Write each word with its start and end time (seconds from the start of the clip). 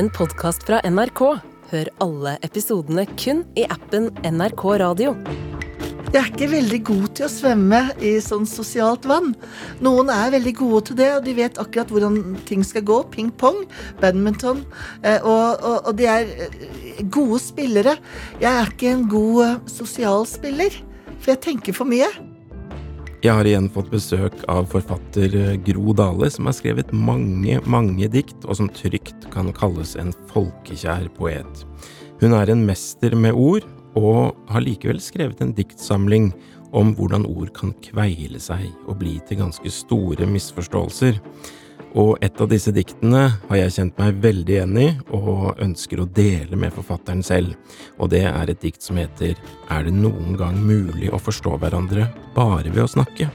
en 0.00 0.08
podkast 0.16 0.62
fra 0.64 0.78
NRK. 0.88 1.20
Hør 1.70 1.88
alle 2.00 2.30
episodene 2.46 3.02
kun 3.20 3.42
i 3.58 3.66
appen 3.68 4.06
NRK 4.24 4.62
Radio. 4.80 5.12
Jeg 6.10 6.16
er 6.22 6.30
ikke 6.30 6.48
veldig 6.54 6.78
god 6.88 7.04
til 7.18 7.26
å 7.26 7.30
svømme 7.30 7.80
i 8.00 8.14
sånn 8.24 8.48
sosialt 8.48 9.04
vann. 9.10 9.34
Noen 9.84 10.08
er 10.14 10.32
veldig 10.32 10.54
gode 10.56 10.80
til 10.88 10.98
det, 11.02 11.10
og 11.18 11.28
de 11.28 11.36
vet 11.36 11.60
akkurat 11.60 11.92
hvordan 11.92 12.16
ting 12.48 12.64
skal 12.66 12.86
gå. 12.88 12.96
Ping-pong, 13.12 13.60
badminton. 14.00 14.64
eh, 15.04 15.20
Og, 15.20 15.60
og, 15.60 15.76
og 15.90 15.92
de 16.00 16.08
er 16.08 16.32
eh, 16.48 17.04
gode 17.04 17.42
spillere. 17.44 17.98
Jeg 18.40 18.50
er 18.50 18.72
ikke 18.72 18.94
en 18.94 19.06
god 19.12 19.44
eh, 19.44 19.56
sosial 19.68 20.24
spiller, 20.26 20.80
for 21.20 21.34
jeg 21.34 21.44
tenker 21.44 21.76
for 21.76 21.84
mye. 21.84 22.08
Jeg 23.20 23.36
har 23.36 23.44
igjen 23.44 23.66
fått 23.68 23.90
besøk 23.92 24.38
av 24.48 24.70
forfatter 24.72 25.34
eh, 25.36 25.56
Gro 25.60 25.92
Dale, 25.92 26.30
som 26.32 26.46
har 26.48 26.54
skrevet 26.56 26.88
mange, 26.96 27.58
mange 27.68 28.06
dikt, 28.08 28.46
og 28.46 28.56
som 28.56 28.70
trygt 28.72 29.26
kan 29.34 29.50
kalles 29.52 29.92
en 30.00 30.14
folkekjær 30.30 31.10
poet. 31.18 31.66
Hun 32.22 32.32
er 32.38 32.48
en 32.48 32.64
mester 32.64 33.12
med 33.12 33.36
ord, 33.36 33.66
og 33.92 34.38
har 34.48 34.64
likevel 34.64 35.02
skrevet 35.04 35.42
en 35.44 35.52
diktsamling 35.52 36.30
om 36.72 36.94
hvordan 36.96 37.28
ord 37.28 37.52
kan 37.58 37.74
kveile 37.84 38.40
seg 38.40 38.70
og 38.86 39.02
bli 39.02 39.18
til 39.28 39.42
ganske 39.42 39.74
store 39.74 40.24
misforståelser. 40.30 41.20
Og 41.98 42.20
et 42.22 42.40
av 42.40 42.46
disse 42.50 42.70
diktene 42.74 43.22
har 43.48 43.58
jeg 43.58 43.74
kjent 43.74 43.98
meg 43.98 44.20
veldig 44.22 44.54
igjen 44.54 44.78
i, 44.78 44.88
og 45.16 45.58
ønsker 45.62 46.02
å 46.02 46.06
dele 46.06 46.58
med 46.58 46.74
forfatteren 46.76 47.22
selv, 47.26 47.56
og 47.98 48.12
det 48.14 48.22
er 48.30 48.52
et 48.52 48.62
dikt 48.62 48.84
som 48.84 49.00
heter 49.00 49.34
Er 49.70 49.86
det 49.86 49.94
noen 49.96 50.36
gang 50.38 50.58
mulig 50.62 51.10
å 51.10 51.18
forstå 51.18 51.56
hverandre 51.58 52.06
bare 52.36 52.70
ved 52.70 52.84
å 52.84 52.90
snakke? 52.90 53.30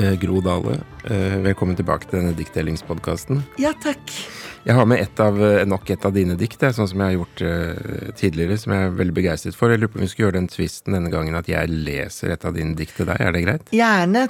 Eh, 0.00 0.14
Gro 0.22 0.40
Dale, 0.40 0.78
eh, 1.04 1.34
velkommen 1.44 1.76
tilbake 1.76 2.06
til 2.08 2.20
denne 2.20 2.36
diktdelingspodkasten. 2.38 3.42
Ja, 3.60 3.74
takk. 3.82 4.14
Jeg 4.64 4.76
har 4.76 4.86
med 4.86 5.00
et 5.00 5.20
av, 5.20 5.36
eh, 5.42 5.64
nok 5.64 5.90
et 5.90 6.04
av 6.06 6.14
dine 6.14 6.36
dikt, 6.36 6.60
sånn 6.60 6.88
som 6.88 7.00
jeg 7.00 7.10
har 7.10 7.18
gjort 7.18 7.42
eh, 7.42 8.12
tidligere, 8.16 8.56
som 8.56 8.72
jeg 8.72 8.86
er 8.86 8.96
veldig 8.96 9.16
begeistret 9.18 9.56
for. 9.56 9.68
Jeg 9.68 9.80
lurer 9.80 9.92
på 9.92 10.00
om 10.00 10.06
vi 10.06 10.08
skal 10.12 10.24
gjøre 10.26 10.38
den 10.38 10.48
tvisten 10.48 10.96
denne 10.96 11.10
gangen 11.10 11.34
at 11.34 11.48
jeg 11.48 11.68
leser 11.68 12.32
et 12.32 12.44
av 12.44 12.54
dine 12.54 12.76
dikt 12.76 12.96
til 12.96 13.06
deg, 13.06 13.20
er 13.20 13.32
det 13.32 13.44
greit? 13.44 13.70
Gjerne. 13.76 14.28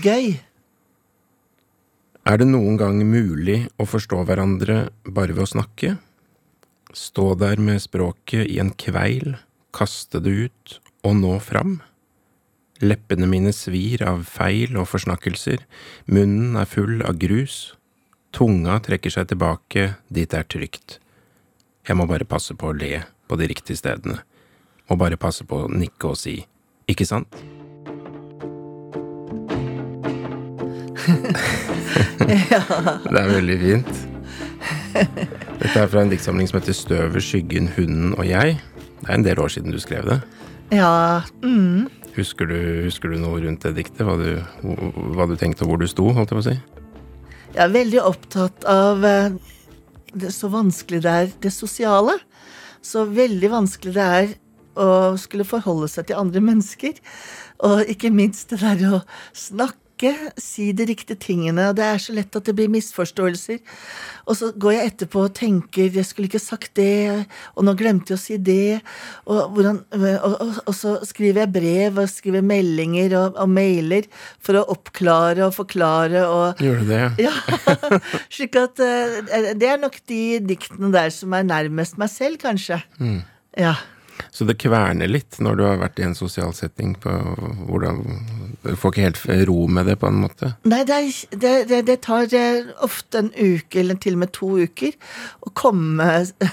Gøy. 0.00 0.38
Er 2.22 2.38
det 2.38 2.46
noen 2.46 2.76
gang 2.78 3.00
mulig 3.02 3.64
å 3.82 3.84
forstå 3.88 4.20
hverandre 4.28 4.92
bare 5.02 5.34
ved 5.34 5.42
å 5.42 5.52
snakke? 5.56 5.96
Stå 6.94 7.32
der 7.34 7.58
med 7.58 7.82
språket 7.82 8.46
i 8.46 8.60
en 8.62 8.70
kveil, 8.78 9.34
kaste 9.74 10.20
det 10.22 10.30
ut 10.30 10.76
og 11.02 11.16
nå 11.18 11.32
fram? 11.42 11.80
Leppene 12.78 13.26
mine 13.26 13.50
svir 13.54 14.04
av 14.06 14.22
feil 14.30 14.78
og 14.78 14.86
forsnakkelser, 14.92 15.64
munnen 16.06 16.54
er 16.60 16.70
full 16.70 17.02
av 17.02 17.18
grus, 17.18 17.74
tunga 18.30 18.78
trekker 18.86 19.10
seg 19.10 19.32
tilbake 19.32 19.88
dit 20.06 20.30
det 20.30 20.38
er 20.38 20.46
trygt. 20.46 21.00
Jeg 21.82 21.98
må 21.98 22.06
bare 22.06 22.28
passe 22.28 22.54
på 22.54 22.70
å 22.70 22.76
le 22.76 23.02
på 23.26 23.34
de 23.40 23.50
riktige 23.50 23.80
stedene, 23.82 24.22
må 24.86 24.94
bare 25.00 25.18
passe 25.18 25.42
på 25.42 25.64
å 25.64 25.72
nikke 25.74 26.14
og 26.14 26.22
si 26.22 26.38
ikke 26.86 27.06
sant? 27.08 27.34
Det 33.12 33.18
er 33.20 33.30
veldig 33.30 33.58
fint. 33.60 33.92
Dette 35.62 35.74
er 35.78 35.88
fra 35.90 36.02
en 36.02 36.12
diktsamling 36.12 36.48
som 36.50 36.60
heter 36.60 36.76
Støvet, 36.76 37.24
skyggen, 37.24 37.70
hunden 37.76 38.14
og 38.16 38.26
jeg. 38.28 38.58
Det 39.02 39.08
er 39.08 39.18
en 39.18 39.26
del 39.26 39.40
år 39.42 39.52
siden 39.54 39.74
du 39.74 39.80
skrev 39.82 40.06
det. 40.08 40.20
Ja. 40.72 41.22
Mm. 41.42 41.88
Husker 42.16 42.48
du, 42.48 42.58
husker 42.86 43.12
du 43.12 43.18
noe 43.20 43.40
rundt 43.42 43.64
det 43.64 43.74
diktet? 43.78 44.04
Hva 44.06 44.18
du, 44.20 44.36
hva 45.16 45.26
du 45.28 45.34
tenkte 45.40 45.66
og 45.66 45.72
hvor 45.72 45.82
du 45.82 45.88
sto, 45.90 46.10
holdt 46.12 46.32
jeg 46.32 46.38
på 46.38 46.44
å 46.44 46.48
si? 46.50 46.58
Jeg 47.52 47.64
er 47.66 47.74
veldig 47.74 48.00
opptatt 48.04 48.66
av 48.68 49.04
eh, 49.04 49.34
det 50.16 50.32
så 50.32 50.48
vanskelig 50.52 51.02
det 51.04 51.16
er 51.24 51.34
det 51.44 51.52
sosiale. 51.54 52.16
Så 52.84 53.04
veldig 53.08 53.52
vanskelig 53.52 53.94
det 53.96 54.08
er 54.20 54.32
å 54.80 54.88
skulle 55.20 55.46
forholde 55.48 55.88
seg 55.92 56.08
til 56.08 56.20
andre 56.20 56.40
mennesker. 56.44 56.96
Og 57.68 57.92
ikke 57.92 58.12
minst 58.14 58.52
det 58.52 58.62
der 58.62 58.82
å 58.88 59.02
snakke, 59.36 59.78
si 60.40 60.70
de 60.76 60.86
riktige 60.88 61.20
tingene. 61.20 61.68
Og 61.70 61.76
det 61.78 61.84
er 61.86 62.00
så 62.02 62.14
lett 62.16 62.34
at 62.38 62.48
det 62.48 62.54
blir 62.58 62.70
misforståelser. 62.72 63.60
Og 64.26 64.38
så 64.38 64.50
går 64.54 64.74
jeg 64.76 64.90
etterpå 64.90 65.24
og 65.26 65.34
tenker 65.36 65.90
jeg 65.94 66.06
skulle 66.06 66.30
ikke 66.30 66.42
sagt 66.42 66.74
det, 66.78 67.26
og 67.56 67.66
nå 67.66 67.74
glemte 67.78 68.14
jeg 68.14 68.18
å 68.18 68.22
si 68.22 68.38
det. 68.38 68.80
Og, 69.26 69.54
hvordan, 69.54 69.80
og, 69.98 70.26
og, 70.32 70.60
og 70.66 70.76
så 70.76 70.96
skriver 71.08 71.44
jeg 71.44 71.54
brev 71.56 72.02
og 72.02 72.10
skriver 72.10 72.46
meldinger 72.46 73.16
og, 73.20 73.40
mailer 73.52 74.06
for 74.42 74.58
å 74.60 74.66
oppklare 74.72 75.44
og 75.48 75.56
forklare 75.56 76.22
og 76.30 76.62
Gjør 76.62 76.82
du 76.82 76.92
det? 76.92 77.02
ja, 77.20 77.32
slik 78.34 78.56
at 78.60 78.80
eh, 78.82 79.52
Det 79.58 79.68
er 79.68 79.80
nok 79.82 79.98
de 80.08 80.22
diktene 80.46 80.92
der 80.94 81.10
som 81.14 81.34
er 81.36 81.46
nærmest 81.46 81.98
meg 82.00 82.10
selv, 82.12 82.38
kanskje. 82.42 82.80
Ja. 83.58 83.74
Så 84.32 84.46
det 84.48 84.58
kverner 84.62 85.10
litt 85.10 85.38
når 85.42 85.58
du 85.58 85.64
har 85.66 85.80
vært 85.82 86.00
i 86.00 86.06
en 86.06 86.16
sosial 86.16 86.54
setting 86.56 86.94
på 87.00 87.12
hvordan 87.68 88.02
får 88.62 88.92
ikke 88.92 89.04
helt 89.06 89.48
ro 89.48 89.66
med 89.66 89.88
det, 89.90 89.96
på 90.00 90.08
en 90.10 90.20
måte? 90.22 90.52
Nei, 90.68 90.82
det, 90.88 90.98
er, 90.98 91.62
det, 91.68 91.80
det, 91.88 91.96
tar 92.04 92.32
eh, 92.36 92.70
ofte 92.84 93.22
en 93.22 93.30
uke, 93.34 93.80
eller 93.82 93.98
til 94.02 94.16
og 94.16 94.22
med 94.22 94.32
to 94.36 94.50
uker, 94.62 94.96
å 95.42 95.52
komme 95.58 96.08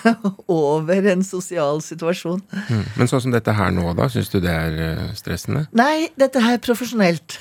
over 0.59 1.09
en 1.13 1.25
sosial 1.25 1.83
situasjon. 1.85 2.41
Mm. 2.69 2.85
Men 2.99 3.11
sånn 3.11 3.25
som 3.27 3.35
dette 3.35 3.55
her 3.57 3.73
nå, 3.75 3.87
da? 3.97 4.09
Syns 4.11 4.31
du 4.33 4.39
det 4.43 4.53
er 4.53 4.79
eh, 4.85 5.03
stressende? 5.17 5.67
Nei, 5.77 6.09
dette 6.19 6.43
her 6.43 6.57
er 6.57 6.63
profesjonelt. 6.63 7.39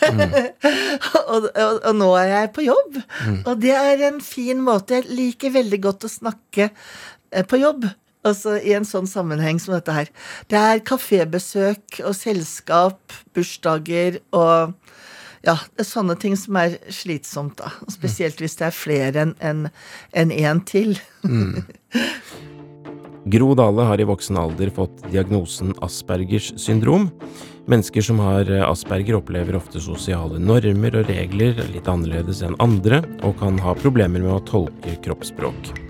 og, 1.34 1.48
og, 1.48 1.78
og 1.78 1.94
nå 1.96 2.10
er 2.20 2.34
jeg 2.34 2.52
på 2.56 2.66
jobb. 2.68 3.00
Og 3.44 3.54
det 3.62 3.76
er 3.76 4.04
en 4.10 4.20
fin 4.24 4.60
måte. 4.64 5.00
Jeg 5.00 5.08
liker 5.12 5.56
veldig 5.56 5.80
godt 5.88 6.08
å 6.08 6.12
snakke 6.12 6.68
eh, 6.68 7.46
på 7.48 7.62
jobb. 7.62 7.88
Altså 8.26 8.56
i 8.58 8.74
en 8.74 8.86
sånn 8.88 9.06
sammenheng 9.06 9.60
som 9.62 9.76
dette 9.76 9.94
her. 9.94 10.10
Det 10.50 10.58
er 10.58 10.84
kafébesøk 10.86 12.00
og 12.02 12.16
selskap, 12.18 12.98
bursdager 13.36 14.18
og 14.34 14.74
ja, 15.46 15.54
det 15.76 15.84
er 15.84 15.86
sånne 15.86 16.16
ting 16.18 16.34
som 16.36 16.56
er 16.58 16.76
slitsomt, 16.92 17.60
da. 17.60 17.70
Og 17.86 17.94
Spesielt 17.94 18.40
hvis 18.42 18.58
det 18.58 18.68
er 18.68 18.74
flere 18.74 19.22
enn 19.22 19.36
en, 19.38 19.68
en, 20.18 20.34
en 20.34 20.62
til. 20.66 20.98
Gro 23.28 23.52
Dale 23.58 23.86
har 23.86 24.00
i 24.00 24.08
voksen 24.08 24.38
alder 24.40 24.72
fått 24.74 25.04
diagnosen 25.12 25.74
Aspergers 25.84 26.50
syndrom. 26.60 27.10
Mennesker 27.68 28.02
som 28.04 28.20
har 28.24 28.48
asperger 28.64 29.18
opplever 29.18 29.58
ofte 29.58 29.82
sosiale 29.84 30.40
normer 30.40 31.02
og 31.02 31.10
regler 31.12 31.60
litt 31.74 31.90
annerledes 31.90 32.40
enn 32.46 32.56
andre, 32.64 33.02
og 33.20 33.36
kan 33.42 33.60
ha 33.60 33.76
problemer 33.76 34.24
med 34.24 34.32
å 34.32 34.44
tolke 34.48 34.96
kroppsspråk. 35.04 35.87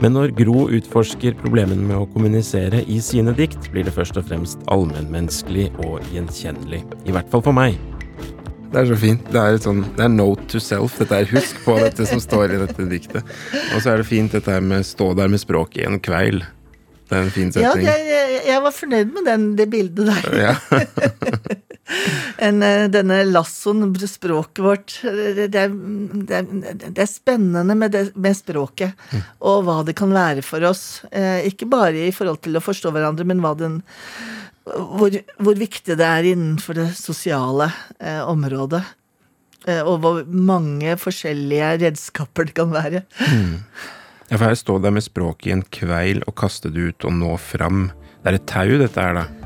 Men 0.00 0.14
når 0.16 0.30
Gro 0.38 0.62
utforsker 0.72 1.34
problemene 1.42 1.84
med 1.84 1.98
å 1.98 2.06
kommunisere 2.08 2.80
i 2.88 3.00
sine 3.04 3.34
dikt, 3.36 3.66
blir 3.72 3.84
det 3.84 3.92
først 3.92 4.16
og 4.16 4.24
fremst 4.30 4.62
allmennmenneskelig 4.72 5.66
og 5.84 6.00
gjenkjennelig. 6.14 6.80
I 7.04 7.12
hvert 7.12 7.28
fall 7.32 7.44
for 7.44 7.56
meg. 7.56 7.76
Det 8.70 8.78
er 8.84 8.86
så 8.86 8.96
fint. 9.02 9.24
Det 9.34 9.40
er, 9.42 9.56
et 9.58 9.66
sånn, 9.66 9.82
det 9.98 10.04
er 10.06 10.12
note 10.14 10.46
to 10.52 10.60
self. 10.62 10.96
Dette 11.02 11.18
er 11.24 11.28
Husk 11.34 11.58
på 11.66 11.74
dette 11.82 12.06
som 12.06 12.22
står 12.22 12.54
i 12.54 12.60
dette 12.62 12.86
diktet. 12.88 13.26
Og 13.74 13.82
så 13.82 13.92
er 13.92 14.00
det 14.00 14.06
fint 14.08 14.32
dette 14.32 14.54
her 14.54 14.62
med 14.64 14.86
stå 14.86 15.10
der 15.18 15.28
med 15.32 15.42
språket 15.42 15.82
i 15.82 15.88
en 15.90 15.98
kveil. 16.00 16.40
Det 17.10 17.18
er 17.18 17.24
en 17.26 17.32
fin 17.34 17.50
Ja, 17.50 17.72
setning. 17.74 17.88
jeg, 17.90 18.06
jeg, 18.06 18.42
jeg 18.46 18.62
var 18.62 18.76
fornøyd 18.76 19.12
med 19.16 19.26
den, 19.26 19.48
det 19.58 19.66
bildet 19.72 20.12
der. 20.14 20.30
Ja. 20.46 20.54
En, 22.46 22.62
eh, 22.64 22.86
denne 22.88 23.18
lassoen, 23.28 23.82
språket 24.08 24.62
vårt 24.64 24.94
det, 25.02 25.48
det, 25.52 25.64
er, 25.66 25.72
det, 26.24 26.38
er, 26.38 26.84
det 26.86 27.02
er 27.04 27.10
spennende 27.10 27.74
med, 27.76 27.92
det, 27.92 28.04
med 28.16 28.38
språket, 28.38 28.96
og 29.44 29.66
hva 29.66 29.80
det 29.84 29.96
kan 29.98 30.14
være 30.14 30.44
for 30.46 30.64
oss. 30.64 31.02
Eh, 31.12 31.44
ikke 31.50 31.68
bare 31.68 32.06
i 32.06 32.14
forhold 32.16 32.40
til 32.46 32.56
å 32.56 32.64
forstå 32.64 32.94
hverandre, 32.94 33.26
men 33.28 33.42
hva 33.44 33.52
den 33.58 33.82
hvor, 34.70 35.14
hvor 35.40 35.58
viktig 35.58 35.96
det 35.98 36.06
er 36.06 36.30
innenfor 36.32 36.78
det 36.78 36.88
sosiale 36.98 37.70
eh, 37.98 38.20
området. 38.24 38.82
Eh, 39.68 39.82
og 39.84 40.00
hvor 40.04 40.20
mange 40.28 40.96
forskjellige 41.00 41.72
redskaper 41.84 42.48
det 42.48 42.56
kan 42.56 42.72
være. 42.74 43.04
Ja, 44.30 44.36
for 44.36 44.46
her 44.46 44.58
står 44.58 44.84
det 44.84 44.94
med 44.94 45.06
språket 45.06 45.50
i 45.50 45.56
en 45.56 45.66
kveil 45.74 46.24
og 46.26 46.36
kaste 46.38 46.72
det 46.72 46.92
ut 46.92 47.08
og 47.08 47.16
nå 47.18 47.36
fram. 47.42 47.88
Det 48.20 48.32
er 48.32 48.40
et 48.40 48.50
tau, 48.50 48.76
dette 48.78 49.06
her, 49.06 49.16
da. 49.16 49.39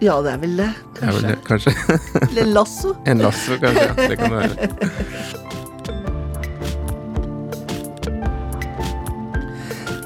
Ja, 0.00 0.14
det 0.24 0.30
er 0.32 0.38
vel 0.40 0.56
det. 0.56 0.70
Kanskje. 0.96 1.36
kanskje. 1.44 1.72
Eller 2.30 2.46
lasso. 2.54 2.94
En 3.04 3.20
lasso, 3.20 3.58
kanskje. 3.60 3.84
Ja, 3.84 3.94
det 4.08 4.16
kan 4.16 4.30
det 4.32 4.38
være. 4.40 4.56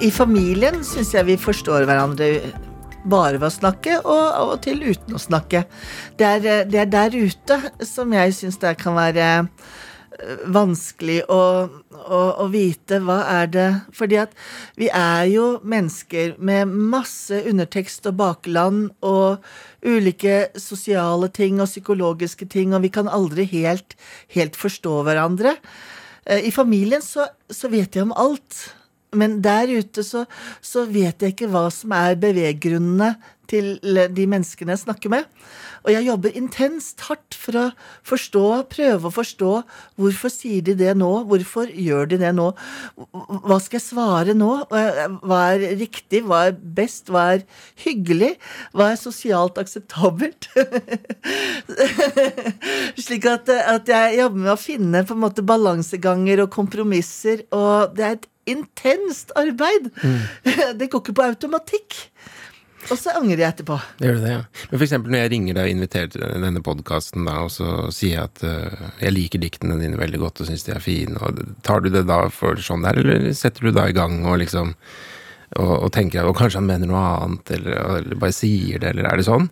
I 0.05 0.11
familien 0.11 0.83
syns 0.85 1.15
jeg 1.15 1.25
vi 1.31 1.37
forstår 1.41 1.87
hverandre 1.89 2.27
bare 3.09 3.39
ved 3.39 3.47
å 3.47 3.53
snakke, 3.55 4.01
og 4.03 4.25
av 4.25 4.51
og 4.57 4.61
til 4.65 4.83
uten 4.83 5.15
å 5.15 5.21
snakke. 5.23 5.65
Det 6.19 6.27
er, 6.27 6.41
eh, 6.43 6.67
det 6.69 6.81
er 6.83 6.91
der 6.91 7.15
ute 7.15 7.61
som 7.87 8.13
jeg 8.17 8.35
syns 8.35 8.59
det 8.61 8.75
kan 8.81 8.97
være 8.99 9.47
vanskelig 10.55 11.23
å, 11.33 11.41
å, 11.91 12.21
å 12.45 12.47
vite 12.53 13.01
hva 13.03 13.19
er 13.33 13.51
det 13.51 13.67
Fordi 13.97 14.19
at 14.23 14.35
vi 14.81 14.89
er 14.95 15.27
jo 15.33 15.47
mennesker 15.67 16.37
med 16.39 16.71
masse 16.71 17.41
undertekst 17.51 18.07
og 18.11 18.19
bakland 18.21 18.93
og 19.05 19.45
ulike 19.85 20.55
sosiale 20.61 21.29
ting 21.35 21.61
og 21.61 21.69
psykologiske 21.69 22.49
ting, 22.51 22.73
og 22.75 22.85
vi 22.87 22.93
kan 22.95 23.11
aldri 23.11 23.45
helt, 23.51 23.97
helt 24.33 24.57
forstå 24.57 25.03
hverandre. 25.09 25.57
Eh, 26.25 26.49
I 26.49 26.55
familien 26.55 27.05
så, 27.05 27.29
så 27.51 27.69
vet 27.73 27.97
jeg 27.97 28.07
om 28.07 28.17
alt. 28.17 28.73
men 29.15 29.39
der 29.43 29.71
ute 29.71 30.03
så, 30.03 30.25
så 30.59 30.87
vet 30.91 31.23
jeg 31.23 31.35
ikke 31.37 31.47
hva 31.53 31.69
som 31.71 31.93
er 31.95 32.17
beveggrunnene 32.19 33.15
til 33.51 33.77
de 33.83 34.27
menneskene 34.31 34.75
jeg 34.75 34.85
snakker 34.87 35.13
med. 35.13 35.29
Og 35.85 35.93
jeg 35.93 36.07
jobber 36.07 36.37
intenst 36.39 37.03
hardt 37.11 37.37
for 37.37 37.59
å 37.61 37.65
forstå, 38.09 38.45
prøve 38.73 39.11
å 39.11 39.13
forstå 39.13 39.51
hvorfor 40.01 40.33
sier 40.33 40.65
de 40.65 40.73
det 40.79 40.95
nå, 40.97 41.11
hvorfor 41.29 41.69
gjør 41.69 42.09
de 42.15 42.19
det 42.23 42.31
nå, 42.37 42.47
hva 43.45 43.59
skal 43.61 43.79
jeg 43.79 43.85
svare 43.85 44.37
nå, 44.39 44.51
hva 44.71 45.41
er 45.53 45.67
riktig, 45.81 46.23
hva 46.25 46.47
er 46.49 46.57
best, 46.57 47.13
hva 47.13 47.27
er 47.35 47.45
hyggelig, 47.85 48.33
hva 48.73 48.95
er 48.95 49.01
sosialt 49.01 49.61
akseptabelt? 49.61 50.49
Slik 53.05 53.29
at, 53.29 53.53
at, 53.53 53.89
jeg 53.91 54.21
jobber 54.23 54.41
med 54.47 54.55
å 54.55 54.61
finne 54.61 55.05
på 55.05 55.17
en 55.17 55.25
måte 55.27 55.45
balanseganger 55.45 56.47
og 56.47 56.55
kompromisser, 56.55 57.45
og 57.53 57.93
det 57.99 58.09
er 58.09 58.17
et 58.17 58.31
intenst 58.51 59.33
arbeid. 59.37 59.91
Mm. 60.03 60.19
Det 60.81 60.91
går 60.91 61.05
ikke 61.05 61.17
på 61.17 61.29
automatikk. 61.29 62.01
Og 62.91 62.99
så 63.01 63.15
angrer 63.17 63.41
jeg 63.41 63.55
etterpå. 63.55 63.79
Gjør 64.03 64.19
du 64.19 64.25
det, 64.25 64.33
ja. 64.35 64.43
Men 64.69 64.75
for 64.77 64.87
eksempel 64.87 65.15
når 65.15 65.25
jeg 65.25 65.33
ringer 65.33 65.57
deg 65.57 65.69
og 65.69 65.75
inviterer 65.75 66.13
til 66.13 66.45
denne 66.45 66.63
podkasten, 66.65 67.29
og 67.33 67.51
så 67.55 67.71
sier 67.95 68.19
jeg 68.19 68.29
at 68.29 68.45
uh, 68.45 68.87
jeg 69.01 69.15
liker 69.15 69.43
diktene 69.43 69.81
dine 69.81 70.01
veldig 70.01 70.21
godt 70.23 70.45
og 70.45 70.51
syns 70.51 70.67
de 70.67 70.75
er 70.77 70.85
fine, 70.85 71.19
og 71.21 71.43
tar 71.67 71.85
du 71.85 71.91
det 71.95 72.05
da 72.11 72.25
for 72.35 72.61
sånn 72.61 72.85
der, 72.85 73.01
eller 73.01 73.29
setter 73.37 73.69
du 73.69 73.77
da 73.77 73.89
i 73.89 73.97
gang 73.97 74.21
og 74.29 74.41
liksom 74.45 74.75
og, 75.55 75.75
og 75.87 75.91
tenker 75.95 76.27
og 76.27 76.35
kanskje 76.39 76.59
han 76.59 76.67
mener 76.67 76.91
noe 76.91 77.05
annet, 77.23 77.55
eller, 77.59 77.79
eller 78.01 78.19
bare 78.19 78.35
sier 78.35 78.83
det, 78.83 78.91
eller 78.95 79.07
er 79.11 79.21
det 79.21 79.29
sånn? 79.29 79.47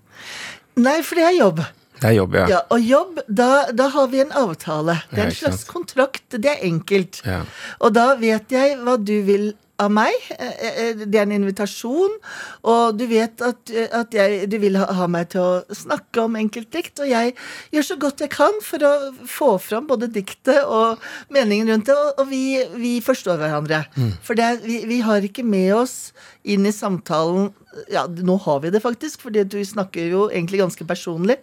Nei, 0.83 0.99
for 1.07 1.21
det 1.21 1.29
er 1.29 1.37
jobb. 1.37 1.63
Det 2.03 2.09
er 2.09 2.17
jobb, 2.17 2.33
ja. 2.35 2.47
ja 2.51 2.61
og 2.75 2.83
jobb, 2.83 3.21
da, 3.29 3.49
da, 3.71 3.87
har 3.95 4.09
vi 4.11 4.23
en 4.25 4.33
avtale. 4.35 4.97
Det 5.13 5.21
er 5.21 5.29
en 5.29 5.37
slags 5.39 5.63
kontrakt. 5.69 6.25
Det 6.35 6.51
er 6.51 6.65
enkelt. 6.67 7.21
Ja. 7.23 7.45
Og 7.79 7.95
da 7.95 8.09
vet 8.19 8.51
jeg 8.51 8.81
hva 8.83 8.97
du 8.99 9.15
vil 9.29 9.53
av 9.81 9.93
meg. 9.93 10.15
Eh, 10.37 10.67
eh, 10.69 11.03
det 11.05 11.19
er 11.19 11.25
en 11.27 11.35
invitasjon, 11.39 12.17
og 12.69 12.99
du 12.99 13.07
vet 13.11 13.43
at, 13.45 13.73
at 13.95 14.15
jeg, 14.17 14.47
du 14.51 14.59
vil 14.63 14.79
ha, 14.79 15.07
meg 15.11 15.33
til 15.33 15.43
å 15.43 15.77
snakke 15.77 16.27
om 16.27 16.37
enkeltdikt. 16.41 17.03
Og 17.03 17.11
jeg 17.11 17.35
gjør 17.75 17.89
så 17.89 17.99
godt 18.01 18.25
jeg 18.25 18.35
kan 18.35 18.61
for 18.65 18.87
å 18.87 18.93
få 19.29 19.51
fram 19.63 19.89
både 19.91 20.11
diktet 20.13 20.63
og 20.67 21.03
meningen 21.33 21.73
rundt 21.73 21.91
det. 21.91 21.97
Og, 21.97 22.23
og 22.23 22.31
vi, 22.31 22.45
vi, 22.77 22.95
forstår 23.03 23.41
hverandre. 23.41 23.85
Mm. 23.97 24.13
For 24.25 24.39
det, 24.39 24.53
vi, 24.67 24.83
vi, 24.89 25.03
har 25.03 25.25
ikke 25.25 25.47
med 25.47 25.73
oss 25.81 25.97
inn 26.43 26.67
i 26.69 26.75
samtalen 26.75 27.51
ja, 27.89 28.05
nå 28.05 28.37
har 28.45 28.61
vi 28.61 28.71
det 28.71 28.83
faktisk, 28.85 29.23
fordi 29.25 29.47
du 29.49 29.57
snakker 29.65 30.11
jo 30.13 30.27
egentlig 30.29 30.61
ganske 30.61 30.85
personlig. 30.85 31.39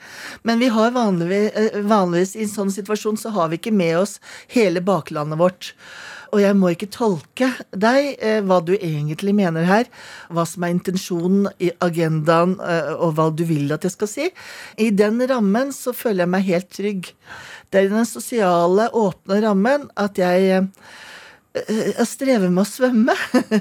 Men 0.46 0.62
vi 0.62 0.70
har 0.74 0.94
vanligvis, 0.94 1.52
eh, 1.58 1.82
vanligvis 1.82 2.36
i 2.38 2.46
en 2.46 2.54
sånn 2.54 2.74
situasjon 2.74 3.18
så 3.18 3.34
har 3.34 3.50
vi 3.50 3.58
ikke 3.58 3.74
med 3.74 3.98
oss 4.04 4.20
hele 4.54 4.84
baklandet 4.86 5.42
vårt. 5.42 5.74
Og 6.30 6.42
jeg 6.44 6.58
må 6.60 6.72
ikke 6.74 6.90
tolke 6.94 7.50
deg 7.74 8.14
eh, 8.22 8.40
hva 8.46 8.60
du 8.66 8.74
egentlig 8.76 9.34
mener 9.38 9.66
her, 9.70 9.90
hva 10.34 10.46
som 10.48 10.66
er 10.66 10.76
intensjonen 10.76 11.50
i 11.64 11.72
agendaen, 11.84 12.58
eh, 12.62 12.92
og 12.96 13.16
hva 13.18 13.30
du 13.34 13.46
vil 13.50 13.72
at 13.74 13.88
jeg 13.88 13.96
skal 13.96 14.12
si. 14.12 14.30
I 14.78 14.92
den 14.94 15.22
rammen 15.30 15.74
så 15.76 15.94
føler 15.96 16.26
jeg 16.26 16.34
meg 16.36 16.50
helt 16.50 16.72
trygg. 16.76 17.12
Det 17.70 17.82
er 17.82 17.90
i 17.90 17.94
den 17.94 18.08
sosiale, 18.10 18.90
åpne 18.94 19.42
rammen 19.46 19.88
at 20.00 20.22
jeg 20.22 20.50
eh, 20.54 20.90
jeg 21.58 22.06
strever 22.06 22.52
med 22.54 22.62
å 22.62 22.70
svømme. 22.70 23.16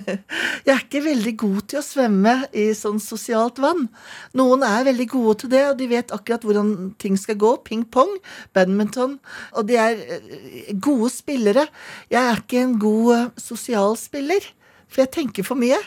Jeg 0.67 0.73
er 0.75 0.83
ikke 0.83 1.01
veldig 1.07 1.33
god 1.41 1.61
til 1.73 1.79
å 1.81 1.85
svømme 1.87 2.35
i 2.53 2.67
sånn 2.77 2.99
sosialt 3.01 3.61
vann. 3.63 3.87
Noen 4.37 4.65
er 4.67 4.85
veldig 4.91 5.07
gode 5.09 5.39
til 5.43 5.53
det, 5.55 5.63
og 5.71 5.79
de 5.79 5.89
vet 5.89 6.13
akkurat 6.13 6.45
hvordan 6.45 6.75
ting 7.01 7.17
skal 7.17 7.39
gå. 7.41 7.55
Ping-pong, 7.65 8.13
badminton. 8.57 9.17
Og 9.57 9.71
de 9.71 9.81
er 9.81 10.05
eh, 10.19 10.69
gode 10.77 11.09
spillere. 11.15 11.65
Jeg 12.13 12.21
er 12.21 12.45
ikke 12.45 12.61
en 12.67 12.77
god 12.83 13.15
eh, 13.17 13.27
sosial 13.41 13.97
spiller. 14.01 14.53
For 14.89 15.05
jeg 15.05 15.13
tenker 15.17 15.45
for 15.45 15.61
mye. 15.61 15.81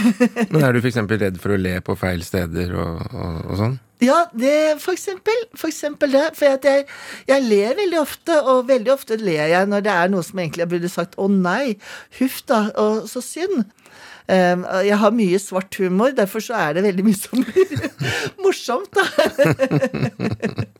Men 0.52 0.62
er 0.62 0.76
du 0.76 0.82
f.eks. 0.84 1.00
redd 1.08 1.40
for 1.40 1.56
å 1.56 1.60
le 1.60 1.78
på 1.84 1.96
feil 1.96 2.24
steder 2.24 2.76
og, 2.76 3.02
og, 3.12 3.42
og 3.48 3.58
sånn? 3.60 3.80
Ja, 4.02 4.26
det 4.36 4.80
for 4.82 4.92
eksempel. 4.92 5.38
For 5.54 5.70
eksempel 5.70 6.12
det. 6.12 6.26
For 6.36 6.44
jeg, 6.44 6.84
jeg, 7.28 7.42
ler 7.48 7.76
veldig 7.78 8.00
ofte, 8.00 8.42
og 8.42 8.68
veldig 8.68 8.92
ofte 8.92 9.16
ler 9.16 9.48
jeg 9.52 9.70
når 9.70 9.86
det 9.86 9.94
er 9.94 10.12
noe 10.12 10.26
som 10.26 10.38
egentlig 10.42 10.68
burde 10.68 10.92
sagt 10.92 11.16
'å 11.16 11.28
nei', 11.32 11.78
huff 12.18 12.42
da, 12.48 12.66
og 12.76 13.08
så 13.08 13.24
synd'. 13.24 13.64
Um, 14.26 14.64
jeg 14.82 14.98
har 14.98 15.14
mye 15.14 15.38
svart 15.38 15.76
humor, 15.78 16.10
derfor 16.10 16.42
så 16.42 16.54
er 16.58 16.72
det 16.74 16.82
veldig 16.82 17.04
mye 17.06 17.14
som 17.14 17.44
blir 17.46 17.90
morsomt, 18.42 18.90
da. 18.90 19.06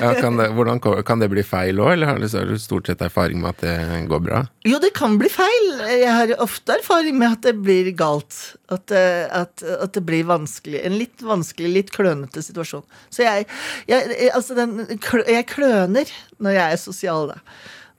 ja, 0.00 0.14
kan, 0.20 0.36
det, 0.38 0.48
hvordan, 0.54 0.78
kan 1.06 1.22
det 1.22 1.28
bli 1.32 1.42
feil 1.46 1.80
òg, 1.82 1.94
eller 1.96 2.12
har 2.12 2.20
du 2.22 2.54
stort 2.60 2.86
sett 2.86 3.02
erfaring 3.02 3.40
med 3.42 3.54
at 3.54 3.64
det 3.64 4.00
går 4.10 4.22
bra? 4.22 4.42
Jo, 4.68 4.78
det 4.82 4.92
kan 4.94 5.16
bli 5.18 5.30
feil. 5.32 5.70
Jeg 5.90 6.12
har 6.14 6.34
ofte 6.44 6.76
erfaring 6.78 7.18
med 7.18 7.34
at 7.34 7.48
det 7.48 7.56
blir 7.64 7.90
galt. 7.98 8.54
At, 8.72 8.94
eh, 8.94 9.26
at, 9.26 9.64
at 9.64 9.94
det 9.96 10.04
blir 10.06 10.26
vanskelig. 10.28 10.80
En 10.86 10.98
litt 11.00 11.24
vanskelig, 11.24 11.72
litt 11.80 11.94
klønete 11.94 12.44
situasjon. 12.46 12.84
Så 13.10 13.26
jeg, 13.26 13.48
jeg, 13.90 14.30
altså 14.34 14.56
den, 14.58 14.84
jeg 15.02 15.48
kløner 15.50 16.14
når 16.38 16.60
jeg 16.60 16.76
er 16.76 16.84
sosial, 16.84 17.34
da. 17.34 17.40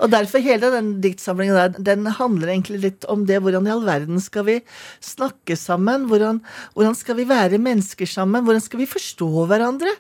Og 0.04 0.12
derfor 0.12 0.44
hele 0.44 0.72
den 0.74 0.90
diktsamlingen 1.04 1.56
der, 1.56 1.76
den 1.80 2.08
handler 2.18 2.52
egentlig 2.52 2.82
litt 2.84 3.06
om 3.12 3.24
det. 3.28 3.40
Hvordan 3.44 3.68
i 3.68 3.72
all 3.72 3.86
verden 3.88 4.20
skal 4.24 4.44
vi 4.48 4.58
snakke 5.04 5.56
sammen? 5.60 6.10
Hvordan, 6.12 6.42
hvordan 6.76 6.98
skal 7.00 7.16
vi 7.20 7.28
være 7.30 7.62
mennesker 7.64 8.10
sammen? 8.10 8.44
Hvordan 8.44 8.64
skal 8.64 8.84
vi 8.84 8.92
forstå 8.92 9.30
hverandre? 9.52 9.96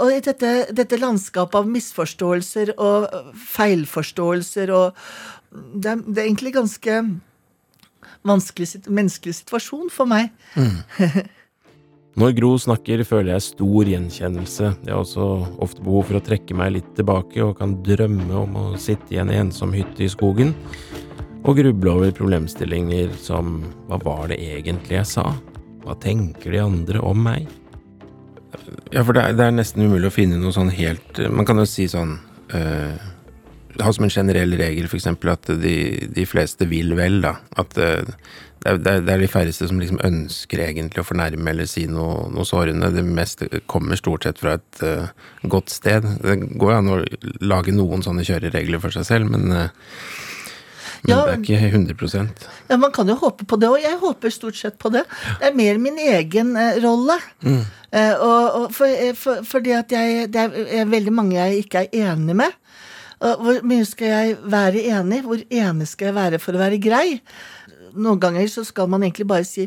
Og 0.00 0.14
i 0.14 0.22
dette, 0.24 0.52
dette 0.72 1.00
landskapet 1.00 1.58
av 1.60 1.68
misforståelser 1.68 2.74
og 2.80 3.34
feilforståelser 3.52 4.72
og 4.72 5.04
det 5.52 5.90
er, 5.90 6.00
det 6.06 6.22
er 6.22 6.26
egentlig 6.30 6.54
ganske 6.56 6.96
vanskelig 8.24 8.86
menneskelig 8.88 9.36
situasjon 9.42 9.90
for 9.92 10.08
meg. 10.08 10.30
Mm. 10.56 10.80
Når 12.20 12.34
Gro 12.36 12.50
snakker, 12.60 13.00
føler 13.08 13.32
jeg 13.32 13.44
stor 13.46 13.88
gjenkjennelse. 13.88 14.72
Jeg 14.84 14.92
har 14.92 15.00
også 15.00 15.28
ofte 15.64 15.84
behov 15.84 16.10
for 16.10 16.18
å 16.18 16.24
trekke 16.24 16.56
meg 16.56 16.74
litt 16.74 16.90
tilbake, 16.98 17.40
og 17.40 17.56
kan 17.60 17.78
drømme 17.84 18.36
om 18.36 18.58
å 18.60 18.66
sitte 18.80 19.16
i 19.16 19.20
en 19.22 19.32
ensom 19.32 19.72
hytte 19.76 20.04
i 20.04 20.10
skogen 20.12 20.52
og 21.42 21.56
gruble 21.58 21.90
over 21.90 22.12
problemstillinger 22.14 23.16
som 23.18 23.56
hva 23.88 23.98
var 24.04 24.28
det 24.30 24.38
egentlig 24.44 25.00
jeg 25.00 25.08
sa? 25.10 25.24
Hva 25.82 25.96
tenker 25.98 26.54
de 26.54 26.60
andre 26.62 27.00
om 27.02 27.18
meg? 27.24 27.48
Ja, 28.92 29.02
for 29.02 29.16
det 29.16 29.24
er, 29.24 29.34
det 29.38 29.46
er 29.46 29.56
nesten 29.56 29.86
umulig 29.86 30.10
å 30.10 30.14
finne 30.14 30.38
noe 30.40 30.52
sånn 30.54 30.72
helt 30.74 31.20
Man 31.32 31.46
kan 31.48 31.60
jo 31.60 31.66
si 31.68 31.86
sånn 31.90 32.18
uh, 32.52 33.10
Ha 33.80 33.92
som 33.96 34.04
en 34.04 34.12
generell 34.12 34.52
regel, 34.60 34.88
eksempel, 34.92 35.32
at 35.32 35.48
de, 35.62 35.76
de 36.12 36.26
fleste 36.28 36.68
vil 36.68 36.92
vel, 36.98 37.22
da. 37.24 37.38
At 37.56 37.72
uh, 37.80 38.02
det 38.62 38.68
er, 38.68 38.80
det 38.84 39.14
er, 39.14 39.22
de 39.22 39.30
færreste 39.32 39.66
som 39.66 39.80
liksom 39.80 40.02
ønsker 40.04 40.60
egentlig 40.62 41.00
å 41.02 41.06
fornærme 41.08 41.50
eller 41.50 41.66
si 41.66 41.86
noe, 41.90 42.28
noe 42.30 42.44
sårende. 42.46 42.92
Det 42.94 43.02
meste 43.02 43.48
kommer 43.66 43.98
stort 43.98 44.28
sett 44.28 44.42
fra 44.42 44.58
et 44.60 44.84
uh, 44.84 45.08
godt 45.50 45.72
sted. 45.72 46.04
Det 46.20 46.36
går 46.52 46.74
jo 46.74 46.76
an 46.76 46.92
å 46.92 47.00
lage 47.40 47.74
noen 47.74 48.04
sånne 48.04 48.26
kjøreregler 48.28 48.84
for 48.84 48.94
seg 48.94 49.08
selv, 49.08 49.32
men, 49.32 49.56
men 51.02 51.10
ja, 51.10 51.18
det 51.26 51.32
er 51.34 51.40
ikke 51.42 51.96
100% 51.98 52.44
Ja, 52.70 52.76
Man 52.78 52.92
kan 52.94 53.08
jo 53.10 53.16
håpe 53.18 53.46
på 53.48 53.58
det, 53.58 53.70
og 53.70 53.82
jeg 53.82 53.98
håper 53.98 54.30
stort 54.30 54.58
sett 54.58 54.76
på 54.78 54.92
det. 54.94 55.02
Det 55.40 55.48
er 55.50 55.56
mer 55.58 55.80
min 55.82 55.98
egen 55.98 56.52
uh, 56.54 56.76
rolle. 56.84 57.18
Mm. 57.42 57.62
og, 57.92 58.44
og 58.60 58.66
for, 58.72 59.14
for, 59.18 59.42
fordi 59.44 59.74
at 59.76 59.92
jeg, 59.92 60.28
det 60.32 60.44
er 60.78 60.86
veldig 60.88 61.12
mange 61.12 61.36
jeg 61.36 61.64
ikke 61.64 61.82
er 61.82 62.12
enig 62.12 62.36
med. 62.38 62.54
Hvor 63.22 63.58
mye 63.68 63.84
skal 63.86 64.08
jeg 64.08 64.38
være 64.50 64.80
enig? 64.96 65.20
Hvor 65.26 65.42
enig 65.42 65.86
skal 65.90 66.08
jeg 66.08 66.16
være 66.16 66.40
for 66.42 66.56
å 66.56 66.62
være 66.62 66.80
grei? 66.82 67.20
noen 67.92 68.20
ganger 68.20 68.46
så 68.48 68.64
skal 68.64 68.88
man 68.90 69.02
egentlig 69.04 69.26
bare 69.28 69.46
si 69.46 69.66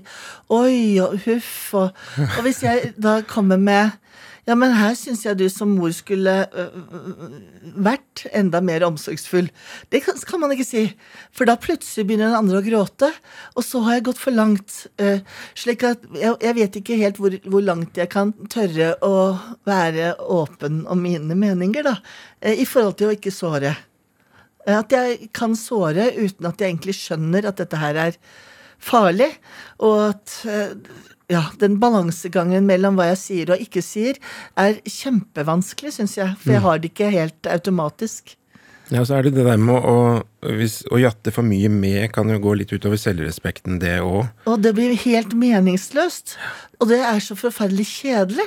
oi 0.53 0.97
og 1.03 1.17
huff, 1.25 1.73
og, 1.77 1.91
og 2.25 2.41
hvis 2.45 2.63
jeg 2.65 2.93
da 3.01 3.19
kommer 3.27 3.61
med 3.61 3.93
ja, 4.45 4.53
men 4.53 4.75
her 4.77 4.93
syns 4.97 5.23
jeg 5.25 5.39
du 5.39 5.47
som 5.49 5.71
mor 5.73 5.89
skulle 5.95 6.33
vært 7.73 8.25
enda 8.29 8.61
mer 8.61 8.83
omsorgsfull. 8.85 9.47
Det 9.89 10.03
kan, 10.05 10.19
kan, 10.29 10.43
man 10.43 10.53
ikke 10.53 10.67
si, 10.67 10.83
for 11.33 11.49
da 11.49 11.55
plutselig 11.57 12.05
begynner 12.05 12.29
den 12.29 12.37
andre 12.37 12.61
å 12.61 12.65
gråte, 12.65 13.09
og 13.57 13.65
så 13.65 13.81
har 13.87 13.97
jeg 13.97 14.05
gått 14.11 14.21
for 14.21 14.37
langt. 14.37 14.77
Slik 15.57 15.87
at 15.89 16.05
jeg, 16.13 16.37
jeg, 16.45 16.57
vet 16.59 16.79
ikke 16.81 16.99
helt 17.01 17.21
hvor, 17.21 17.39
hvor, 17.49 17.65
langt 17.65 17.97
jeg 17.97 18.11
kan 18.13 18.35
tørre 18.53 18.93
å 19.05 19.15
være 19.65 20.13
åpen 20.21 20.83
om 20.93 21.01
mine 21.01 21.37
meninger, 21.41 21.89
da, 21.89 21.97
i 22.45 22.69
forhold 22.69 22.99
til 23.01 23.09
å 23.09 23.17
ikke 23.17 23.33
såre. 23.33 23.73
At 24.69 24.93
jeg 24.93 25.31
kan 25.33 25.57
såre 25.57 26.11
uten 26.13 26.45
at 26.49 26.61
jeg 26.61 26.69
egentlig 26.69 26.97
skjønner 26.97 27.49
at 27.49 27.57
dette 27.61 27.81
her 27.81 27.97
er 28.07 28.21
farlig. 28.81 29.31
Og 29.81 30.11
at 30.11 30.37
ja, 31.31 31.43
den 31.61 31.79
balansegangen 31.81 32.67
mellom 32.69 32.99
hva 32.99 33.09
jeg 33.13 33.21
sier 33.21 33.53
og 33.55 33.61
ikke 33.61 33.83
sier, 33.85 34.19
er 34.59 34.79
kjempevanskelig, 34.85 35.95
syns 35.97 36.17
jeg. 36.19 36.33
For 36.41 36.55
jeg 36.55 36.63
mm. 36.63 36.67
har 36.67 36.81
det 36.81 36.91
ikke 36.91 37.13
helt 37.13 37.49
automatisk. 37.51 38.35
Ja, 38.91 38.99
og 39.01 39.07
så 39.09 39.15
er 39.17 39.25
det 39.25 39.31
det 39.33 39.47
der 39.47 39.57
med 39.57 39.81
å, 39.81 39.97
hvis, 40.59 40.83
å 40.93 40.99
jatte 41.01 41.31
for 41.33 41.45
mye 41.47 41.71
med 41.73 42.11
kan 42.13 42.29
jo 42.29 42.37
gå 42.43 42.53
litt 42.59 42.73
utover 42.75 42.99
selvrespekten, 43.01 43.79
det 43.81 43.95
òg. 44.03 44.27
Og 44.45 44.59
det 44.61 44.75
blir 44.77 44.93
helt 45.07 45.33
meningsløst. 45.33 46.35
Og 46.77 46.91
det 46.91 46.99
er 47.01 47.23
så 47.23 47.37
forferdelig 47.39 47.87
kjedelig. 47.89 48.45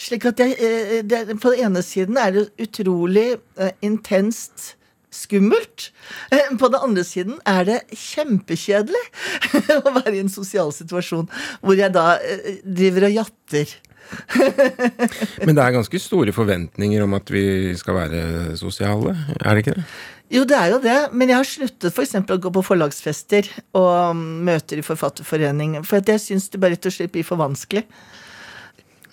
Slik 0.00 0.24
at 0.30 0.40
jeg, 0.40 0.56
eh, 0.56 1.02
det, 1.04 1.36
På 1.42 1.52
den 1.52 1.68
ene 1.68 1.84
siden 1.84 2.16
er 2.16 2.32
det 2.32 2.46
utrolig 2.64 3.34
uh, 3.60 3.68
intenst 3.84 4.72
skummelt. 5.14 5.90
Eh, 6.34 6.52
På 6.60 6.70
den 6.72 6.82
andre 6.82 7.04
siden 7.06 7.38
er 7.48 7.66
det 7.68 7.80
kjempekjedelig 7.94 9.04
å 9.80 9.94
være 9.94 10.16
i 10.18 10.22
en 10.24 10.32
sosial 10.32 10.74
situasjon 10.74 11.28
hvor 11.62 11.78
jeg 11.78 11.94
da 11.94 12.14
eh, 12.20 12.62
driver 12.64 13.08
og 13.08 13.18
jatter. 13.20 13.76
Men 15.46 15.56
det 15.56 15.62
er 15.62 15.76
ganske 15.78 16.00
store 16.02 16.34
forventninger 16.36 17.04
om 17.06 17.16
at 17.16 17.30
vi 17.32 17.72
skal 17.78 17.96
være 18.02 18.20
sosiale, 18.60 19.14
er 19.40 19.48
det 19.48 19.64
ikke 19.64 19.78
det? 19.78 19.86
Jo, 20.32 20.42
det 20.48 20.56
er 20.56 20.70
jo 20.72 20.78
det, 20.82 20.96
men 21.12 21.28
jeg 21.30 21.36
har 21.36 21.46
sluttet 21.46 21.92
f.eks. 21.92 22.14
å 22.16 22.38
gå 22.40 22.50
på 22.56 22.62
forlagsfester 22.64 23.46
og 23.76 24.16
mm, 24.16 24.22
møter 24.48 24.80
i 24.80 24.84
Forfatterforeningen, 24.86 25.84
for 25.86 26.00
jeg 26.00 26.22
syns 26.22 26.48
det 26.50 26.60
bare 26.62 26.74
rett 26.74 26.88
og 26.88 26.94
slett 26.96 27.12
blir 27.12 27.26
for 27.28 27.38
vanskelig. 27.38 27.84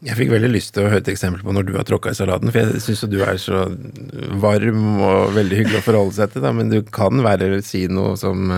Jeg 0.01 0.17
fikk 0.17 0.31
veldig 0.33 0.49
lyst 0.49 0.73
til 0.73 0.85
å 0.85 0.89
høre 0.89 1.03
et 1.03 1.11
eksempel 1.13 1.43
på 1.45 1.53
når 1.53 1.67
du 1.67 1.75
har 1.77 1.85
tråkka 1.85 2.13
i 2.13 2.17
salaten, 2.17 2.49
for 2.49 2.63
jeg 2.63 2.81
syns 2.81 3.03
jo 3.03 3.09
du 3.11 3.19
er 3.21 3.37
så 3.41 3.67
varm 4.41 4.97
og 4.97 5.35
veldig 5.37 5.59
hyggelig 5.59 5.81
å 5.81 5.85
forholde 5.85 6.17
seg 6.17 6.33
til, 6.33 6.45
da, 6.45 6.53
men 6.57 6.73
du 6.73 6.79
kan 6.89 7.21
være 7.21 7.61
si 7.65 7.85
noe 7.91 8.15
som 8.19 8.49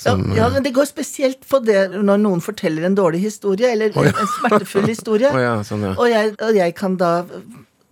som 0.00 0.22
Ja, 0.32 0.46
ja, 0.46 0.50
men 0.54 0.64
det 0.64 0.72
går 0.72 0.88
spesielt 0.88 1.42
på 1.48 1.60
det 1.60 1.90
når 1.92 2.22
noen 2.22 2.40
forteller 2.40 2.86
en 2.88 2.96
dårlig 2.96 3.20
historie, 3.26 3.74
eller 3.74 3.92
oh, 3.94 4.06
ja. 4.06 4.14
en 4.16 4.30
smertefull 4.38 4.88
historie. 4.94 5.28
Oh, 5.28 5.40
ja, 5.42 5.58
sånn, 5.66 5.84
ja. 5.90 5.94
og, 5.96 6.06
jeg, 6.08 6.32
og 6.40 6.56
jeg 6.56 6.76
kan 6.78 6.96
da 7.00 7.10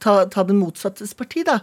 ta, 0.00 0.22
ta 0.32 0.46
den 0.48 0.58
motsattes 0.62 1.12
parti, 1.18 1.44
da. 1.46 1.60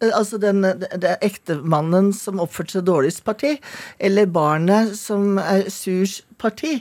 Eh, 0.00 0.10
Altså 0.16 0.38
den, 0.40 0.62
det, 0.64 1.04
er 1.04 1.20
ektemannen 1.24 2.10
som 2.16 2.40
oppførte 2.42 2.78
seg 2.78 2.88
dårligst 2.88 3.24
parti, 3.26 3.56
eller 4.00 4.28
barnet 4.30 4.96
som 4.98 5.38
er 5.40 5.68
surs 5.72 6.20
parti, 6.40 6.78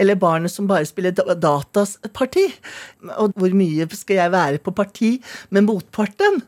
eller 0.00 0.16
barnet 0.16 0.52
som 0.52 0.68
bare 0.70 0.88
spiller 0.88 1.12
datas 1.12 1.98
parti. 2.16 2.46
Og 3.20 3.36
hvor 3.36 3.56
mye 3.56 3.86
skal 3.96 4.22
jeg 4.22 4.32
være 4.32 4.62
på 4.64 4.74
parti 4.76 5.12
med 5.52 5.66
motparten? 5.68 6.40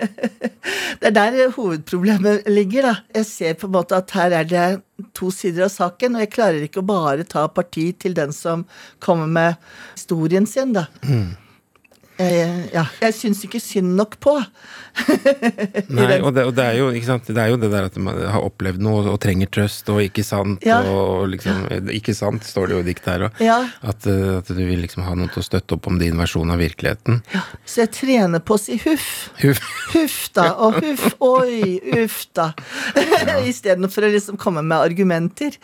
det 1.00 1.10
er 1.10 1.16
der 1.16 1.42
hovedproblemet 1.56 2.48
ligger, 2.52 2.90
da. 2.90 2.94
Jeg 3.16 3.28
ser 3.30 3.60
på 3.60 3.68
en 3.70 3.76
måte 3.78 3.96
at 3.96 4.16
her 4.16 4.36
er 4.42 4.48
det 4.48 4.68
to 5.16 5.30
sider 5.32 5.66
av 5.68 5.72
saken, 5.72 6.16
og 6.16 6.26
jeg 6.26 6.34
klarer 6.36 6.66
ikke 6.66 6.82
å 6.82 6.90
bare 6.90 7.28
ta 7.28 7.46
parti 7.48 7.90
til 7.96 8.16
den 8.16 8.34
som 8.36 8.66
kommer 9.00 9.30
med 9.30 9.70
historien 9.94 10.48
sin, 10.48 10.76
da. 10.76 10.90
Jeg, 11.00 11.49
ja, 12.74 12.84
jeg 13.00 13.14
syns 13.16 13.40
ikke 13.46 13.60
synd 13.62 13.94
nok 13.96 14.18
på. 14.22 14.34
Nei, 15.94 16.16
og 16.20 16.32
det, 16.34 16.44
og 16.48 16.54
det 16.56 16.64
er 16.64 16.76
jo 16.80 16.88
det 16.90 17.36
er 17.38 17.50
jo 17.52 17.58
det 17.62 17.70
der 17.72 17.86
at 17.86 17.96
man 18.02 18.18
har 18.32 18.42
opplevd 18.42 18.82
noe 18.82 19.04
og 19.12 19.18
trenger 19.22 19.48
trøst 19.52 19.88
og 19.92 20.00
ikke 20.02 20.24
sant, 20.26 20.64
Ja. 20.66 20.80
og 20.82 21.28
liksom 21.30 21.62
Ikke 21.94 22.14
sant, 22.16 22.44
står 22.44 22.68
det 22.70 22.74
jo 22.76 22.80
i 22.82 22.86
diktet 22.88 23.10
her 23.12 23.24
òg. 23.28 23.40
Ja. 23.44 23.58
At, 23.86 24.06
eh, 24.10 24.38
at 24.40 24.50
du 24.50 24.58
vil 24.60 24.82
liksom 24.82 25.04
ha 25.06 25.14
noe 25.18 25.30
til 25.32 25.42
å 25.42 25.46
støtte 25.46 25.76
opp 25.78 25.86
om 25.90 25.98
din 26.00 26.18
versjon 26.18 26.50
av 26.52 26.60
virkeligheten. 26.60 27.20
Så 27.64 27.84
jeg 27.84 27.92
trener 27.96 28.42
på 28.44 28.56
å 28.58 28.60
si 28.60 28.78
huff. 28.84 29.30
Huff. 29.42 29.62
Huff 29.94 30.18
da, 30.36 30.48
og 30.62 30.76
huff, 30.82 31.06
oi, 31.24 31.78
uff 32.02 32.20
da. 32.36 32.50
Istedenfor 33.50 34.06
å 34.06 34.12
liksom 34.12 34.38
komme 34.40 34.62
med 34.66 34.78
argumenter. 34.78 35.56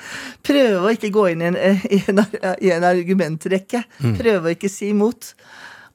Prøve 0.47 0.81
å 0.87 0.95
ikke 0.95 1.13
gå 1.15 1.29
inn 1.35 1.45
i 1.45 1.51
en, 1.53 1.59
i 1.91 2.01
en, 2.11 2.25
i 2.63 2.73
en 2.75 2.87
argumentrekke. 2.89 3.85
Prøve 4.19 4.51
å 4.51 4.55
ikke 4.57 4.71
si 4.73 4.91
imot. 4.95 5.35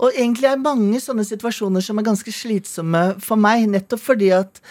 Og 0.02 0.16
egentlig 0.16 0.50
er 0.50 0.62
mange 0.62 1.00
sånne 1.02 1.26
situasjoner 1.28 1.84
som 1.86 2.00
er 2.02 2.08
ganske 2.08 2.34
slitsomme 2.34 3.04
for 3.22 3.38
meg, 3.42 3.68
nettopp 3.70 4.02
fordi 4.02 4.32
at 4.34 4.62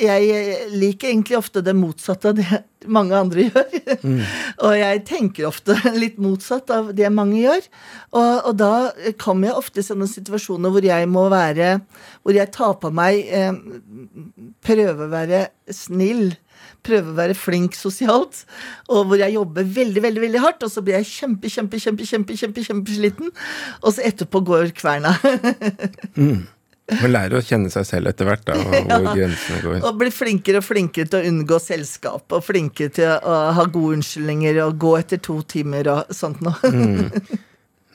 jeg 0.00 0.70
liker 0.72 1.10
egentlig 1.10 1.36
ofte 1.36 1.60
det 1.64 1.76
motsatte 1.76 2.32
av 2.32 2.38
det 2.38 2.62
mange 2.88 3.16
andre 3.16 3.44
gjør. 3.48 3.78
og 4.64 4.74
jeg 4.78 5.02
tenker 5.08 5.48
ofte 5.48 5.76
litt 6.02 6.20
motsatt 6.22 6.70
av 6.74 6.92
det 6.96 7.10
mange 7.12 7.40
gjør. 7.42 7.66
Og, 8.16 8.50
og 8.50 8.52
da 8.60 8.72
kommer 9.20 9.50
jeg 9.50 9.60
ofte 9.60 9.82
i 9.82 9.86
sånne 9.86 10.08
situasjoner 10.10 10.72
hvor 10.72 10.84
jeg 10.84 11.08
må 11.10 11.28
være 11.30 11.76
Hvor 12.24 12.34
jeg 12.34 12.50
tar 12.54 12.72
på 12.82 12.90
meg 12.94 13.20
eh, 13.30 13.52
Prøve 14.66 15.06
å 15.06 15.10
være 15.12 15.44
snill. 15.70 16.32
Prøve 16.84 17.12
å 17.12 17.16
være 17.18 17.36
flink 17.38 17.76
sosialt. 17.78 18.44
Og 18.88 19.10
hvor 19.10 19.20
jeg 19.20 19.36
jobber 19.36 19.66
veldig 19.80 20.04
veldig, 20.04 20.22
veldig 20.26 20.44
hardt, 20.44 20.64
og 20.66 20.72
så 20.72 20.82
blir 20.84 20.98
jeg 20.98 21.10
kjempe, 21.10 21.50
kjempe, 21.52 21.80
kjempe, 21.80 22.06
kjempe, 22.08 22.38
kjempe, 22.40 22.64
kjempesliten. 22.68 23.34
Og 23.82 23.94
så 23.96 24.06
etterpå 24.10 24.42
går 24.48 24.72
kverna. 24.76 25.16
Man 27.00 27.12
lærer 27.12 27.38
å 27.38 27.44
kjenne 27.44 27.70
seg 27.72 27.86
selv 27.88 28.10
etter 28.10 28.28
hvert, 28.28 28.46
da, 28.48 28.56
og 28.58 28.90
hvor 28.90 29.12
grensene 29.14 29.60
går. 29.64 29.78
Og 29.84 30.00
blir 30.00 30.14
flinkere 30.14 30.62
og 30.62 30.66
flinkere 30.66 31.10
til 31.10 31.20
å 31.20 31.30
unngå 31.30 31.60
selskap, 31.62 32.26
og 32.30 32.44
flinkere 32.46 32.94
til 33.00 33.12
å 33.14 33.38
ha 33.56 33.68
gode 33.70 34.00
unnskyldninger 34.00 34.60
og 34.64 34.80
gå 34.82 34.96
etter 35.00 35.22
to 35.22 35.40
timer 35.48 35.92
og 35.94 36.12
sånt 36.14 36.42
noe. 36.44 36.58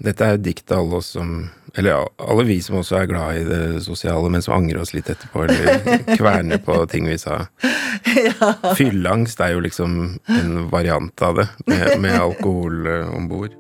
Dette 0.06 0.26
er 0.26 0.36
jo 0.36 0.44
dikt 0.44 0.72
av 0.76 0.82
alle 0.84 0.98
oss 1.00 1.14
som 1.16 1.30
Eller 1.76 2.04
alle 2.20 2.44
vi 2.48 2.58
som 2.64 2.82
også 2.82 2.98
er 3.00 3.08
glad 3.08 3.38
i 3.40 3.46
det 3.48 3.84
sosiale, 3.84 4.30
men 4.32 4.44
som 4.44 4.56
angrer 4.58 4.80
oss 4.80 4.94
litt 4.96 5.10
etterpå, 5.12 5.44
eller 5.44 6.04
kverner 6.20 6.62
på 6.64 6.78
ting 6.92 7.08
vi 7.10 7.18
sa. 7.20 7.42
Fylleangst 8.80 9.44
er 9.44 9.56
jo 9.56 9.64
liksom 9.66 9.98
en 10.38 10.54
variant 10.72 11.26
av 11.28 11.42
det, 11.42 11.50
med, 11.68 11.86
med 12.06 12.16
alkohol 12.16 12.88
eh, 12.88 13.12
om 13.12 13.28
bord. 13.28 13.58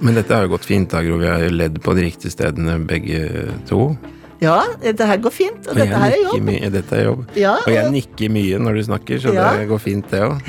Men 0.00 0.14
dette 0.14 0.34
har 0.34 0.44
jo 0.46 0.52
gått 0.56 0.64
fint, 0.68 0.90
da, 0.92 1.00
Gro. 1.02 1.16
Vi 1.18 1.26
har 1.26 1.42
jo 1.42 1.50
ledd 1.50 1.80
på 1.82 1.94
de 1.98 2.04
riktige 2.06 2.30
stedene, 2.30 2.78
begge 2.86 3.24
to. 3.66 3.96
Ja, 4.38 4.60
dette 4.78 5.02
her 5.08 5.18
går 5.18 5.32
fint, 5.34 5.64
og 5.66 5.72
Og 5.74 5.78
jeg 5.80 5.88
dette 5.88 5.98
her 5.98 6.12
er 6.14 6.20
jobb. 6.22 6.42
mye- 6.46 6.70
Dette 6.70 6.92
er 6.94 7.04
jobb. 7.08 7.24
Ja, 7.34 7.54
Og 7.66 7.72
jeg 7.74 7.90
nikker 7.90 8.30
mye 8.30 8.58
når 8.62 8.74
du 8.78 8.82
snakker, 8.86 9.18
så 9.24 9.32
Ja. 9.34 9.56
det 9.56 9.66
går 9.68 9.80
fint, 9.82 10.06
det 10.12 10.20
òg. 10.22 10.40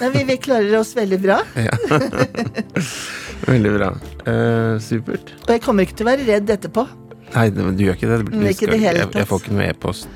Ja, 0.00 0.08
vi, 0.10 0.24
vi 0.24 0.36
klarer 0.36 0.74
oss 0.80 0.94
veldig 0.94 1.20
bra. 1.22 1.38
Veldig 3.46 3.72
bra. 3.76 3.90
Uh, 4.26 4.78
supert. 4.82 5.30
Og 5.46 5.52
jeg 5.54 5.62
kommer 5.62 5.86
ikke 5.86 5.96
til 6.00 6.06
å 6.06 6.10
være 6.10 6.26
redd 6.26 6.50
etterpå. 6.50 6.86
Nei, 7.34 7.48
du 7.50 7.60
gjør 7.84 7.96
ikke 7.98 8.08
det. 8.10 8.18
Nei, 8.34 8.50
ikke 8.54 8.66
i 8.68 8.70
det 8.72 8.80
jeg, 8.82 9.08
jeg 9.14 9.26
får 9.28 9.40
ikke 9.42 9.54
noe 9.56 9.66
e-post 9.68 10.08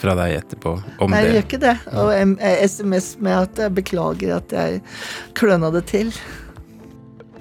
fra 0.00 0.14
deg 0.14 0.34
etterpå 0.38 0.74
om 1.02 1.10
Nei, 1.10 1.22
jeg 1.24 1.26
det. 1.26 1.34
gjør 1.34 1.46
ikke 1.48 1.60
det. 1.64 1.76
Og 1.98 2.10
eh, 2.14 2.58
SMS 2.68 3.08
med 3.18 3.36
at 3.40 3.62
jeg 3.64 3.74
beklager 3.74 4.36
at 4.36 4.52
jeg 4.54 4.82
kløna 5.34 5.70
det 5.74 5.84
til. 5.90 6.12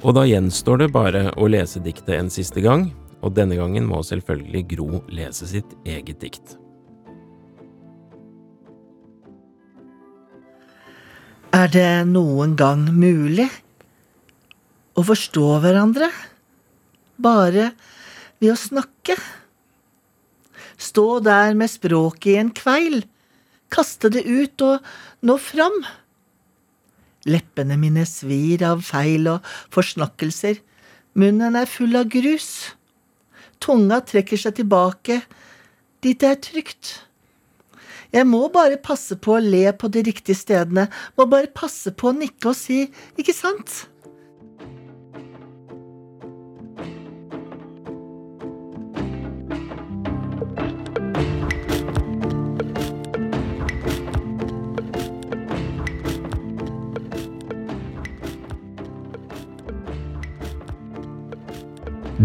Og 0.03 0.11
da 0.17 0.25
gjenstår 0.27 0.81
det 0.81 0.89
bare 0.91 1.29
å 1.39 1.47
lese 1.47 1.79
diktet 1.79 2.17
en 2.17 2.31
siste 2.31 2.59
gang, 2.63 2.89
og 3.23 3.37
denne 3.37 3.55
gangen 3.55 3.85
må 3.87 4.01
selvfølgelig 4.03 4.63
Gro 4.73 4.89
lese 5.07 5.47
sitt 5.47 5.71
eget 5.87 6.19
dikt. 6.19 6.57
Er 11.55 11.69
det 11.71 12.03
noen 12.09 12.57
gang 12.59 12.83
mulig 12.91 13.47
å 14.97 15.05
forstå 15.07 15.45
hverandre 15.63 16.09
bare 17.21 17.69
ved 18.41 18.51
å 18.51 18.59
snakke? 18.59 19.15
Stå 20.75 21.07
der 21.23 21.55
med 21.55 21.71
språket 21.71 22.31
i 22.33 22.39
en 22.41 22.51
kveil, 22.51 23.03
kaste 23.71 24.11
det 24.11 24.25
ut 24.27 24.65
og 24.65 24.83
nå 25.23 25.37
fram. 25.39 25.77
Leppene 27.29 27.77
mine 27.79 28.03
svir 28.09 28.65
av 28.67 28.83
feil 28.83 29.29
og 29.31 29.45
forsnakkelser, 29.73 30.59
munnen 31.15 31.55
er 31.55 31.69
full 31.69 31.95
av 31.95 32.09
grus. 32.11 32.73
Tunga 33.63 34.01
trekker 34.03 34.39
seg 34.39 34.57
tilbake, 34.59 35.21
dit 36.03 36.19
det 36.19 36.29
er 36.29 36.41
trygt. 36.43 36.97
Jeg 38.13 38.27
må 38.29 38.43
bare 38.53 38.77
passe 38.77 39.15
på 39.17 39.37
å 39.37 39.41
le 39.41 39.71
på 39.73 39.89
de 39.89 40.03
riktige 40.05 40.37
stedene, 40.37 40.89
må 41.17 41.25
bare 41.31 41.49
passe 41.49 41.95
på 41.95 42.11
å 42.11 42.17
nikke 42.17 42.51
og 42.51 42.59
si 42.59 42.83
ikke 43.17 43.33
sant? 43.33 43.85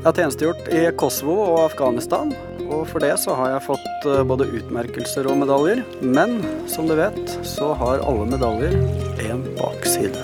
Jeg 0.00 0.06
har 0.06 0.16
tjenestegjort 0.16 0.68
i 0.72 0.78
Kosovo 0.96 1.34
og 1.44 1.58
Afghanistan, 1.66 2.30
og 2.72 2.86
for 2.88 3.04
det 3.04 3.10
så 3.20 3.34
har 3.36 3.50
jeg 3.52 3.64
fått 3.66 4.06
eh, 4.08 4.22
både 4.24 4.46
utmerkelser 4.48 5.26
og 5.28 5.36
medaljer. 5.42 5.82
Men 6.00 6.38
som 6.72 6.88
du 6.88 6.94
vet, 6.96 7.34
så 7.44 7.74
har 7.76 8.00
alle 8.08 8.24
medaljer 8.30 8.78
en 9.26 9.42
bakside. 9.58 10.22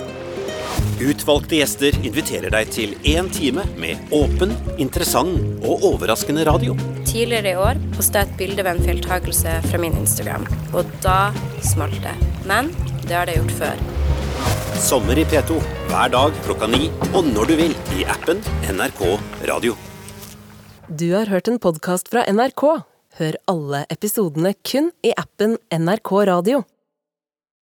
Utvalgte 0.97 1.59
gjester 1.59 1.99
inviterer 2.01 2.49
deg 2.55 2.71
til 2.73 2.95
én 3.05 3.29
time 3.29 3.67
med 3.77 4.01
åpen, 4.17 4.55
interessant 4.81 5.61
og 5.61 5.85
overraskende 5.91 6.47
radio. 6.49 6.73
Tidligere 7.05 7.53
i 7.53 7.61
år 7.67 7.83
postet 7.93 8.23
jeg 8.23 8.31
et 8.31 8.41
bilde 8.41 8.65
ved 8.65 8.79
en 8.79 8.89
feiltakelse 8.89 9.59
fra 9.69 9.83
min 9.85 10.01
Instagram, 10.01 10.49
og 10.73 10.89
da 11.05 11.19
smalt 11.61 12.01
det. 12.01 12.17
Men 12.49 12.73
det 13.05 13.13
har 13.13 13.29
det 13.29 13.37
gjort 13.37 13.55
før. 13.61 13.96
Sommer 14.77 15.17
i 15.17 15.23
P2 15.25 15.57
hver 15.89 16.11
dag 16.13 16.35
klokka 16.45 16.67
ni 16.69 16.87
og 17.15 17.25
når 17.25 17.49
du 17.49 17.53
vil 17.59 17.73
i 17.97 18.03
appen 18.09 18.41
NRK 18.69 19.01
Radio. 19.49 19.73
Du 20.87 21.09
har 21.15 21.27
hørt 21.31 21.49
en 21.49 21.59
podkast 21.59 22.11
fra 22.13 22.23
NRK. 22.29 22.63
Hør 23.17 23.37
alle 23.49 23.83
episodene 23.91 24.53
kun 24.67 24.91
i 25.03 25.13
appen 25.17 25.57
NRK 25.73 26.11
Radio. 26.29 26.61